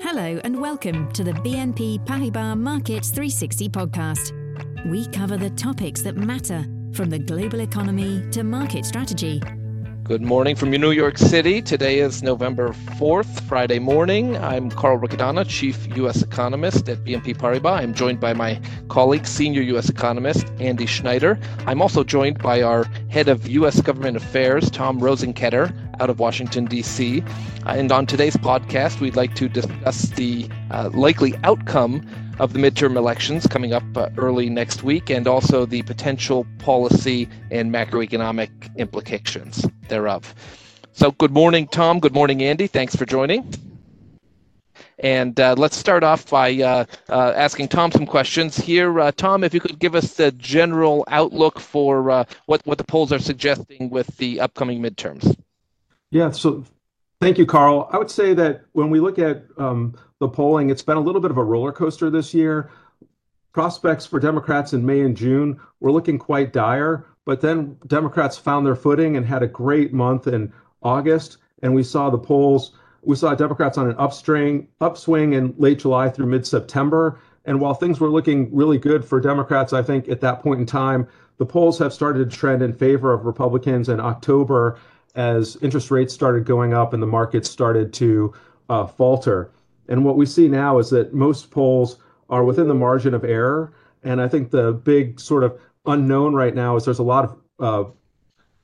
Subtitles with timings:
[0.00, 4.90] Hello and welcome to the BNP Paribas Markets 360 podcast.
[4.90, 9.40] We cover the topics that matter from the global economy to market strategy
[10.06, 11.60] Good morning from New York City.
[11.60, 14.36] Today is November 4th, Friday morning.
[14.36, 16.22] I'm Carl Riccadonna, Chief U.S.
[16.22, 17.80] Economist at BNP Paribas.
[17.80, 19.88] I'm joined by my colleague, Senior U.S.
[19.88, 21.40] Economist Andy Schneider.
[21.66, 23.80] I'm also joined by our Head of U.S.
[23.80, 27.22] Government Affairs, Tom Rosenkoetter, out of Washington, D.C.
[27.66, 32.06] And on today's podcast, we'd like to discuss the uh, likely outcome
[32.38, 37.28] of the midterm elections coming up uh, early next week, and also the potential policy
[37.50, 40.34] and macroeconomic implications thereof.
[40.92, 42.00] So, good morning, Tom.
[42.00, 42.66] Good morning, Andy.
[42.66, 43.52] Thanks for joining.
[44.98, 48.98] And uh, let's start off by uh, uh, asking Tom some questions here.
[48.98, 52.84] Uh, Tom, if you could give us the general outlook for uh, what, what the
[52.84, 55.36] polls are suggesting with the upcoming midterms.
[56.10, 56.64] Yeah, so
[57.20, 57.88] thank you, Carl.
[57.92, 61.20] I would say that when we look at um, the polling, it's been a little
[61.20, 62.70] bit of a roller coaster this year.
[63.52, 68.66] Prospects for Democrats in May and June were looking quite dire, but then Democrats found
[68.66, 71.38] their footing and had a great month in August.
[71.62, 76.26] And we saw the polls, we saw Democrats on an upswing in late July through
[76.26, 77.18] mid September.
[77.46, 80.66] And while things were looking really good for Democrats, I think at that point in
[80.66, 84.78] time, the polls have started to trend in favor of Republicans in October
[85.16, 88.32] as interest rates started going up and the markets started to
[88.68, 89.50] uh, falter.
[89.88, 93.72] And what we see now is that most polls are within the margin of error.
[94.02, 97.38] And I think the big sort of unknown right now is there's a lot of
[97.58, 97.90] uh,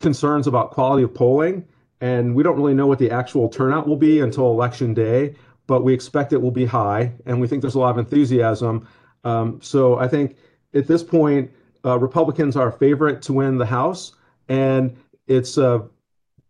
[0.00, 1.66] concerns about quality of polling.
[2.00, 5.34] And we don't really know what the actual turnout will be until election day,
[5.66, 7.12] but we expect it will be high.
[7.24, 8.86] And we think there's a lot of enthusiasm.
[9.22, 10.36] Um, so I think
[10.74, 11.50] at this point,
[11.84, 14.12] uh, Republicans are a favorite to win the House.
[14.48, 15.80] And it's uh,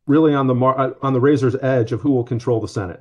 [0.07, 3.01] really on the mar- uh, on the razor's edge of who will control the Senate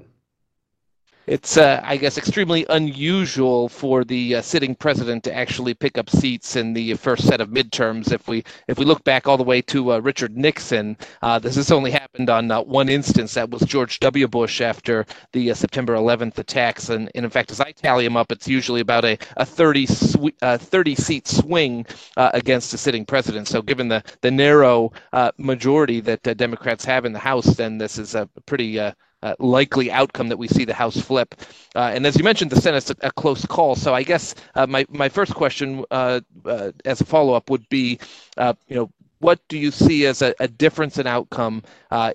[1.25, 6.09] it's uh, I guess extremely unusual for the uh, sitting president to actually pick up
[6.09, 8.11] seats in the first set of midterms.
[8.11, 11.56] If we if we look back all the way to uh, Richard Nixon, uh, this
[11.56, 13.33] has only happened on uh, one instance.
[13.35, 14.28] That was George W.
[14.28, 18.17] Bush after the uh, September 11th attacks, and, and, in fact, as I tally them
[18.17, 21.85] up, it's usually about a, a 30 sw- 30 seat swing
[22.17, 23.47] against the sitting president.
[23.47, 24.91] So given the the narrow
[25.38, 28.79] majority that Democrats have in the House, then this is a pretty
[29.23, 31.34] uh, likely outcome that we see the House flip.
[31.75, 33.75] Uh, and as you mentioned, the Senate's a, a close call.
[33.75, 37.67] So I guess uh, my my first question, uh, uh, as a follow up, would
[37.69, 38.00] be,
[38.38, 41.63] uh, you know, what do you see as a, a difference in outcome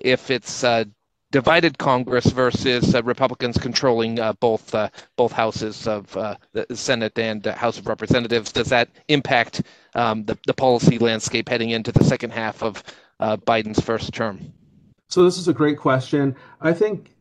[0.01, 0.63] if it's
[1.31, 4.75] divided Congress versus Republicans controlling both
[5.15, 6.11] both houses of
[6.53, 8.51] the Senate and House of Representatives?
[8.51, 9.63] Does that impact
[9.95, 12.83] um, the the policy landscape heading into the second half of
[13.19, 14.53] Biden's first term?
[15.09, 16.35] So this is a great question.
[16.61, 17.15] I think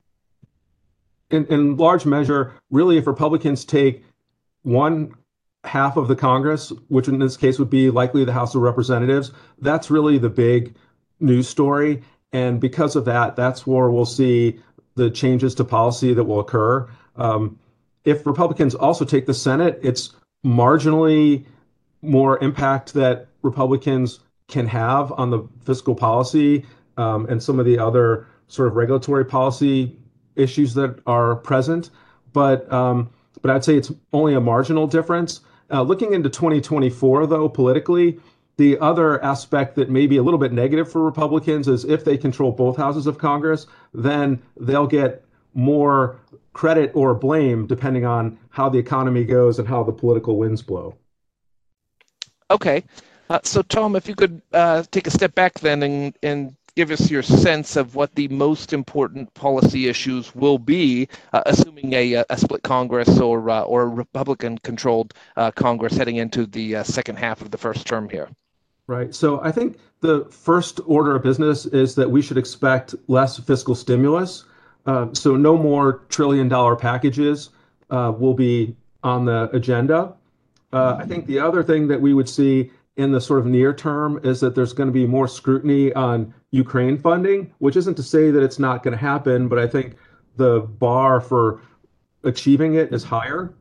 [1.31, 4.05] in, in large measure, really, if Republicans take
[4.63, 5.15] one
[5.65, 9.33] half of the Congress, which in this case would be likely the House of Representatives,
[9.61, 10.75] that's really the big
[11.19, 12.03] news story.
[12.33, 14.61] And because of that, that's where we'll see
[14.95, 16.89] the changes to policy that will occur.
[17.17, 17.59] Um,
[18.05, 21.47] if Republicans also take the Senate, it's marginally
[22.03, 26.65] more impact that Republicans can have on the fiscal policy
[26.99, 29.97] and some of the other sort of regulatory policy
[30.37, 31.91] issues that are present.
[32.33, 33.11] But um,
[33.41, 35.41] but I'd say it's only a marginal difference.
[35.71, 38.19] Uh, looking into 2024, though, politically,
[38.57, 42.17] the other aspect that may be a little bit negative for Republicans is if they
[42.17, 46.19] control both houses of Congress, then they'll get more
[46.53, 50.95] credit or blame depending on how the economy goes and how the political winds blow.
[52.51, 52.83] Okay.
[53.31, 56.93] Uh, so, Tom, if you could uh, take a step back then and, and give
[56.93, 62.23] us your sense of what the most important policy issues will be, uh, assuming a,
[62.31, 67.43] a, split Congress or uh, or Republican-controlled uh, Congress heading into the uh, second half
[67.43, 68.29] of the first term here.
[68.87, 69.13] Right.
[69.13, 73.75] So I think the first order of business is that we should expect less fiscal
[73.75, 74.45] stimulus.
[74.87, 77.51] Uh, so no more trillion-dollar packages
[77.91, 80.15] uh, will be on the agenda.
[80.73, 84.21] I think the other thing that we would see in the sort of near term
[84.23, 88.31] is that there's going to be more scrutiny on Ukraine funding, which isn't to say
[88.31, 89.97] that it's not going to happen, but I think
[90.37, 91.61] the bar for
[92.25, 93.53] achieving it is higher.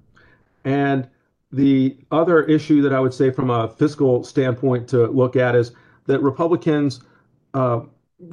[0.64, 1.08] And
[1.52, 5.72] the other issue that I would say from a fiscal standpoint to look at is
[6.06, 7.02] that Republicans
[7.54, 7.82] uh,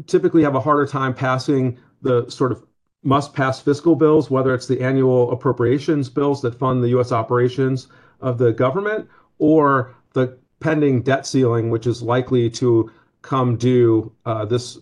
[0.07, 2.65] typically have a harder time passing the sort of
[3.03, 7.13] must pass fiscal bills, whether it's the annual appropriations bills that fund the U.S.
[7.13, 7.89] operations
[8.21, 9.09] of the government
[9.39, 12.91] or the pending debt ceiling, which is likely to
[13.25, 14.79] come due uh, this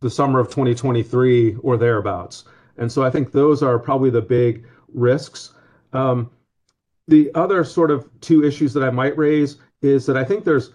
[0.00, 2.44] the summer of 2023 or thereabouts.
[2.76, 5.54] And so I think those are probably the big risks.
[5.92, 6.28] Um,
[7.06, 10.72] the other sort of two issues that I might raise is that I think there's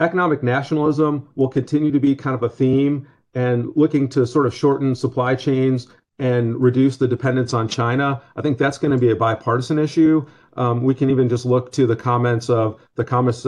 [0.00, 4.54] economic nationalism will continue to be kind of a theme and looking to sort of
[4.54, 5.88] shorten supply chains
[6.18, 8.20] and reduce the dependence on China.
[8.36, 10.26] I think that's going to be a bipartisan issue.
[10.56, 13.46] Um, we can even just look to the comments of the Commerce,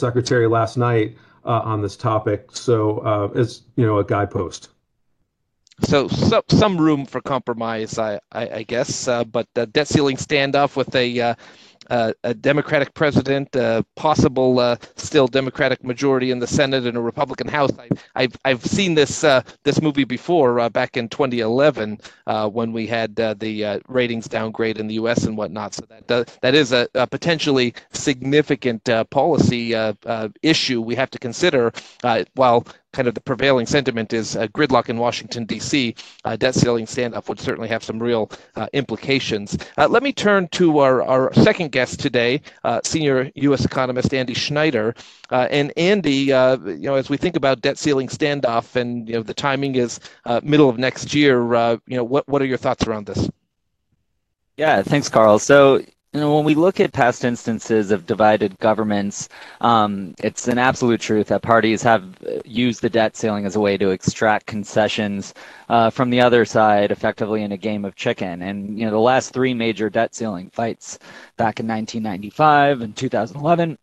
[0.00, 1.16] Secretary last night
[1.50, 2.48] on this topic.
[2.52, 4.70] So uh, it's you know a guidepost.
[5.80, 10.16] So, so some room for compromise, I, I, I guess, uh, but the debt ceiling
[10.16, 11.34] standoff with a uh, uh,
[11.90, 17.48] a Democratic president, a possible uh, still Democratic majority in the Senate, and a Republican
[17.48, 17.70] House.
[18.14, 22.72] I, have I've seen this uh, this movie before uh, back in 2011 uh, when
[22.72, 25.24] we had the ratings downgrade in the U.S.
[25.24, 25.74] and whatnot.
[25.74, 29.74] So that that is a, a potentially significant policy
[30.42, 31.72] issue we have to consider.
[32.34, 35.94] while kind of the prevailing sentiment is uh, gridlock in Washington, D.C.,
[36.24, 39.58] uh, debt ceiling standoff would certainly have some real uh, implications.
[39.76, 43.64] Uh, let me turn to our, our second guest today, uh, senior U.S.
[43.64, 44.94] economist Andy Schneider.
[45.30, 49.34] And Andy, you know, as we think about debt ceiling standoff and, you know, the
[49.34, 49.98] timing is
[50.44, 51.42] middle of next year,
[51.86, 53.28] you know, what, what are your thoughts around this?
[54.56, 55.40] Yeah, thanks, Carl.
[55.40, 55.82] So,
[56.20, 59.28] know, when we look at past instances of divided governments,
[59.60, 62.04] um, it's an absolute truth that parties have
[62.44, 65.34] used the debt ceiling as a way to extract concessions
[65.68, 68.42] uh, from the other side, effectively in a game of chicken.
[68.42, 70.98] And you know, the last three major debt ceiling fights
[71.36, 73.78] back in 1995 and 2011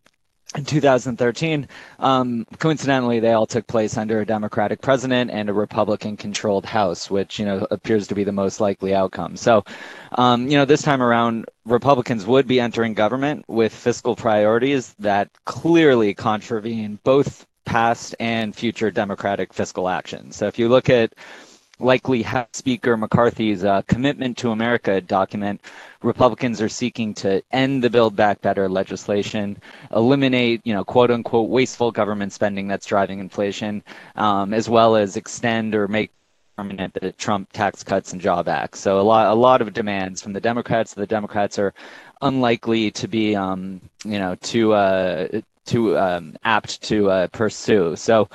[0.56, 1.66] in 2013.
[1.98, 7.38] Um, coincidentally, they all took place under a Democratic president and a Republican-controlled House, which
[7.38, 9.36] you know appears to be the most likely outcome.
[9.36, 9.64] So,
[10.12, 15.30] um, you know, this time around, Republicans would be entering government with fiscal priorities that
[15.44, 20.36] clearly contravene both past and future Democratic fiscal actions.
[20.36, 21.14] So, if you look at
[21.82, 25.60] likely House Speaker McCarthy's uh, Commitment to America document,
[26.02, 29.60] Republicans are seeking to end the Build Back Better legislation,
[29.94, 33.82] eliminate, you know, quote unquote, wasteful government spending that's driving inflation,
[34.16, 36.10] um, as well as extend or make
[36.56, 38.76] permanent the Trump tax cuts and job act.
[38.76, 40.94] So a lot, a lot of demands from the Democrats.
[40.94, 41.72] The Democrats are
[42.20, 47.96] unlikely to be, um, you know, too uh, too um, apt to uh, pursue.
[47.96, 48.28] So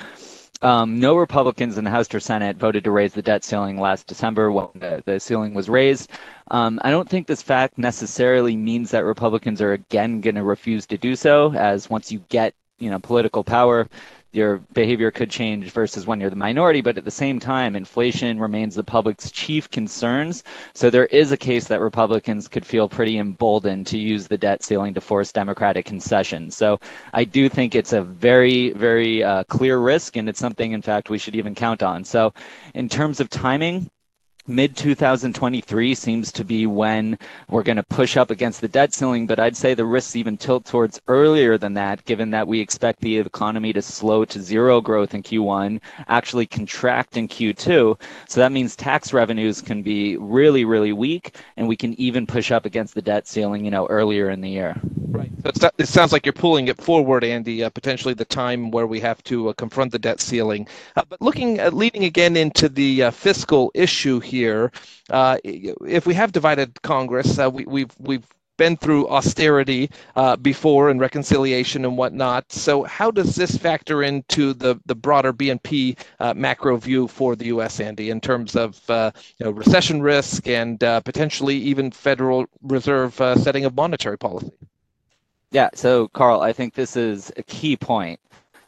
[0.62, 4.06] um, no Republicans in the House or Senate voted to raise the debt ceiling last
[4.06, 6.10] December when the, the ceiling was raised.
[6.50, 10.86] Um, I don't think this fact necessarily means that Republicans are again going to refuse
[10.86, 13.88] to do so, as once you get you know political power,
[14.32, 16.80] your behavior could change versus when you're the minority.
[16.80, 20.44] But at the same time, inflation remains the public's chief concerns.
[20.74, 24.62] So there is a case that Republicans could feel pretty emboldened to use the debt
[24.62, 26.56] ceiling to force Democratic concessions.
[26.56, 26.78] So
[27.12, 31.10] I do think it's a very, very uh, clear risk, and it's something, in fact,
[31.10, 32.04] we should even count on.
[32.04, 32.34] So
[32.74, 33.90] in terms of timing,
[34.48, 37.18] mid 2023 seems to be when
[37.50, 40.38] we're going to push up against the debt ceiling, but I'd say the risks even
[40.38, 44.80] tilt towards earlier than that, given that we expect the economy to slow to zero
[44.80, 48.00] growth in Q1, actually contract in Q2.
[48.28, 52.50] So that means tax revenues can be really, really weak, and we can even push
[52.50, 54.80] up against the debt ceiling, you know, earlier in the year.
[55.10, 55.30] Right.
[55.54, 59.00] So it sounds like you're pulling it forward, Andy, uh, potentially the time where we
[59.00, 60.68] have to uh, confront the debt ceiling.
[60.96, 64.72] Uh, but looking at leading again into the uh, fiscal issue here here.
[65.10, 68.26] Uh, if we have divided Congress, uh, we, we've we've
[68.58, 72.52] been through austerity uh, before and reconciliation and whatnot.
[72.52, 77.46] So, how does this factor into the the broader BNP uh, macro view for the
[77.46, 77.80] U.S.
[77.80, 83.18] Andy in terms of uh, you know, recession risk and uh, potentially even Federal Reserve
[83.20, 84.52] uh, setting of monetary policy?
[85.50, 85.70] Yeah.
[85.74, 88.20] So, Carl, I think this is a key point.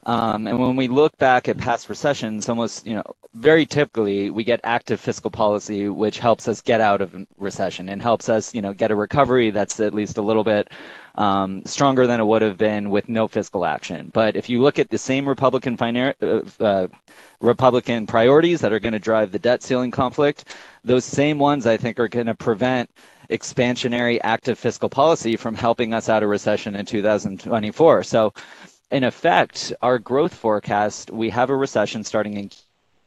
[0.06, 3.02] Um, and when we look back at past recessions, almost, you know,
[3.34, 8.00] very typically we get active fiscal policy, which helps us get out of recession and
[8.00, 10.68] helps us, you know, get a recovery that's at least a little bit
[11.16, 14.10] um, stronger than it would have been with no fiscal action.
[14.12, 16.88] But if you look at the same Republican finan- uh, uh,
[17.40, 20.46] Republican priorities that are going to drive the debt ceiling conflict,
[20.82, 22.90] those same ones I think are going to prevent
[23.28, 28.02] expansionary active fiscal policy from helping us out of recession in 2024.
[28.02, 28.32] So
[28.90, 32.50] in effect, our growth forecast, we have a recession starting in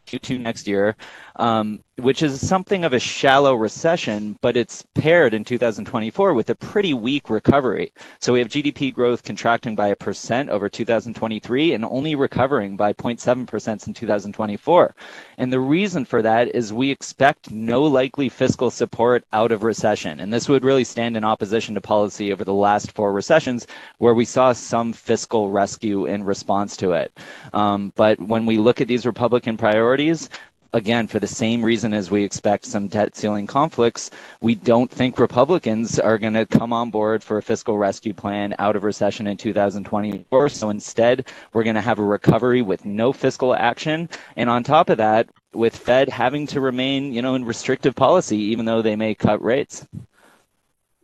[0.07, 0.95] Q2 next year,
[1.37, 6.55] um, which is something of a shallow recession, but it's paired in 2024 with a
[6.55, 7.93] pretty weak recovery.
[8.19, 12.93] So we have GDP growth contracting by a percent over 2023 and only recovering by
[12.93, 14.95] 0.7% in 2024.
[15.37, 20.19] And the reason for that is we expect no likely fiscal support out of recession.
[20.19, 23.67] And this would really stand in opposition to policy over the last four recessions
[23.99, 27.17] where we saw some fiscal rescue in response to it.
[27.53, 30.29] Um, but when we look at these Republican priorities,
[30.73, 34.09] again, for the same reason as we expect some debt ceiling conflicts,
[34.41, 38.55] we don't think Republicans are going to come on board for a fiscal rescue plan
[38.59, 40.49] out of recession in 2024.
[40.49, 44.09] So instead, we're going to have a recovery with no fiscal action.
[44.35, 48.37] And on top of that, with Fed having to remain, you know, in restrictive policy,
[48.37, 49.85] even though they may cut rates.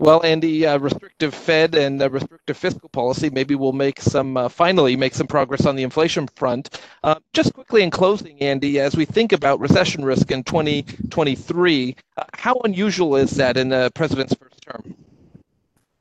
[0.01, 4.95] Well, Andy, uh, restrictive Fed and restrictive fiscal policy, maybe we'll make some, uh, finally
[4.95, 6.79] make some progress on the inflation front.
[7.03, 12.23] Uh, just quickly in closing, Andy, as we think about recession risk in 2023, uh,
[12.33, 14.95] how unusual is that in the president's first term?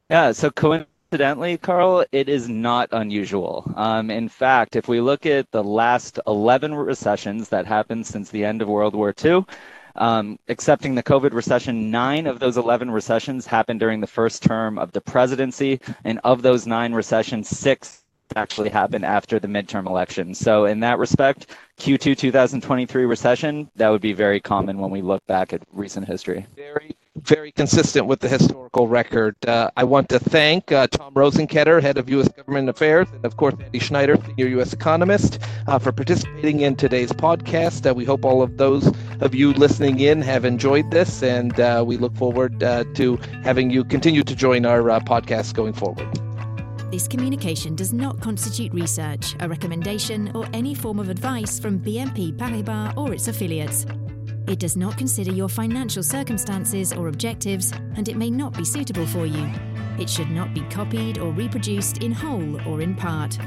[0.09, 3.69] Yeah, so coincidentally, Carl, it is not unusual.
[3.75, 8.45] Um, in fact, if we look at the last 11 recessions that happened since the
[8.45, 9.45] end of World War II,
[9.99, 14.93] um, the COVID recession, nine of those 11 recessions happened during the first term of
[14.93, 15.81] the presidency.
[16.05, 18.03] And of those nine recessions, six
[18.37, 20.35] actually happened after the midterm election.
[20.35, 21.47] So, in that respect,
[21.79, 26.47] Q2 2023 recession, that would be very common when we look back at recent history.
[26.57, 29.35] Very very consistent with the historical record.
[29.47, 32.29] Uh, I want to thank uh, Tom Rosenkoetter, head of U.S.
[32.29, 34.73] Government Affairs, and of course Andy Schneider, senior U.S.
[34.73, 37.89] economist, uh, for participating in today's podcast.
[37.89, 41.83] Uh, we hope all of those of you listening in have enjoyed this, and uh,
[41.87, 46.07] we look forward uh, to having you continue to join our podcast going forward.
[46.91, 52.39] This communication does not constitute research, a recommendation, or any form of advice from BNP
[52.39, 53.85] Paribas or its affiliates.
[54.47, 59.07] It does not consider your financial circumstances or objectives, and it may not be suitable
[59.07, 59.53] for you.
[59.99, 63.39] It should not be copied or reproduced in whole or in part.